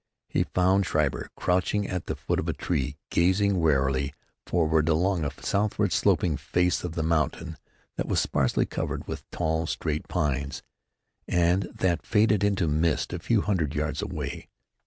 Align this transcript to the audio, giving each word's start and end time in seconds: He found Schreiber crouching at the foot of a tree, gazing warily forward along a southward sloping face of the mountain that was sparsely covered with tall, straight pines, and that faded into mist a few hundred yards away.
He 0.27 0.45
found 0.45 0.87
Schreiber 0.87 1.29
crouching 1.35 1.87
at 1.87 2.07
the 2.07 2.15
foot 2.15 2.39
of 2.39 2.49
a 2.49 2.53
tree, 2.53 2.97
gazing 3.11 3.59
warily 3.59 4.15
forward 4.47 4.89
along 4.89 5.23
a 5.23 5.43
southward 5.43 5.93
sloping 5.93 6.37
face 6.37 6.83
of 6.83 6.93
the 6.93 7.03
mountain 7.03 7.55
that 7.97 8.07
was 8.07 8.19
sparsely 8.19 8.65
covered 8.65 9.07
with 9.07 9.29
tall, 9.29 9.67
straight 9.67 10.07
pines, 10.07 10.63
and 11.27 11.69
that 11.75 12.03
faded 12.03 12.43
into 12.43 12.67
mist 12.67 13.13
a 13.13 13.19
few 13.19 13.41
hundred 13.43 13.75
yards 13.75 14.01
away. 14.01 14.49